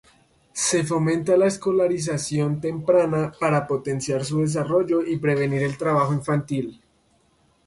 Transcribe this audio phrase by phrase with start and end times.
[0.67, 6.81] Se fomenta la escolarización temprana para potenciar su desarrollo y prevenir el trabajo infantil.